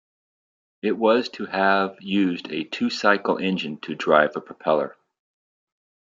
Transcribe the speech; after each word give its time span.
It 0.81 0.93
was 0.93 1.29
to 1.29 1.45
have 1.45 2.01
used 2.01 2.47
a 2.51 2.63
two-cycle 2.63 3.37
engine 3.37 3.77
to 3.81 3.93
drive 3.93 4.35
a 4.35 4.41
propeller. 4.41 4.97